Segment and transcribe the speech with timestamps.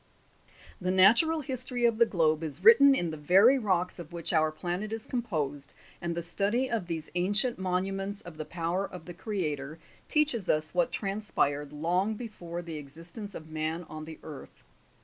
[0.79, 0.85] 7.
[0.85, 4.51] The natural history of the globe is written in the very rocks of which our
[4.51, 9.13] planet is composed, and the study of these ancient monuments of the power of the
[9.13, 9.77] CREATOR
[10.07, 14.63] teaches us what tran spired long before the existence of man on the earth.